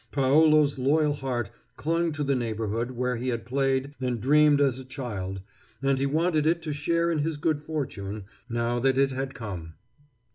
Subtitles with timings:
[0.11, 4.83] Paolo's loyal heart clung to the neighborhood where he had played and dreamed as a
[4.83, 5.41] child,
[5.79, 9.75] and he wanted it to share in his good fortune, now that it had come.